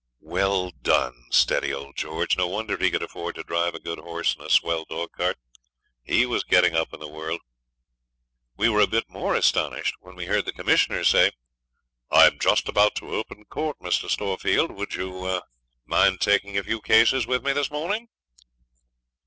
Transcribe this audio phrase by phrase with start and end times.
[0.23, 2.35] Well done, steady old George!
[2.35, 5.37] No wonder he could afford to drive a good horse and a swell dogcart.
[6.01, 7.39] He was getting up in the world.
[8.57, 11.29] We were a bit more astonished when we heard the Commissioner say
[12.09, 14.09] 'I am just about to open court, Mr.
[14.09, 14.71] Storefield.
[14.71, 15.39] Would you
[15.85, 18.07] mind taking a few cases with me this morning?'